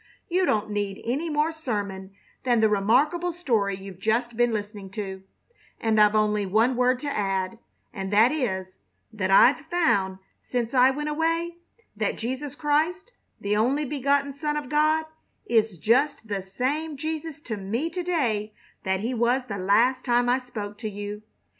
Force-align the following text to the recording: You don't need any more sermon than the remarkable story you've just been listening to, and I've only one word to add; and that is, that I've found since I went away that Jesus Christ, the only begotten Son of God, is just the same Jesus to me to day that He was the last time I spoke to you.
You 0.29 0.47
don't 0.47 0.71
need 0.71 0.99
any 1.05 1.29
more 1.29 1.51
sermon 1.51 2.09
than 2.43 2.59
the 2.59 2.69
remarkable 2.69 3.31
story 3.31 3.77
you've 3.77 3.99
just 3.99 4.35
been 4.35 4.51
listening 4.51 4.89
to, 4.93 5.21
and 5.79 6.01
I've 6.01 6.15
only 6.15 6.43
one 6.47 6.75
word 6.75 6.97
to 7.01 7.07
add; 7.07 7.59
and 7.93 8.11
that 8.11 8.31
is, 8.31 8.79
that 9.13 9.29
I've 9.29 9.59
found 9.67 10.17
since 10.41 10.73
I 10.73 10.89
went 10.89 11.09
away 11.09 11.57
that 11.95 12.17
Jesus 12.17 12.55
Christ, 12.55 13.11
the 13.39 13.55
only 13.55 13.85
begotten 13.85 14.33
Son 14.33 14.57
of 14.57 14.69
God, 14.69 15.05
is 15.45 15.77
just 15.77 16.27
the 16.27 16.41
same 16.41 16.97
Jesus 16.97 17.39
to 17.41 17.55
me 17.55 17.87
to 17.91 18.01
day 18.01 18.55
that 18.81 19.01
He 19.01 19.13
was 19.13 19.45
the 19.45 19.59
last 19.59 20.03
time 20.03 20.27
I 20.27 20.39
spoke 20.39 20.79
to 20.79 20.89
you. 20.89 21.21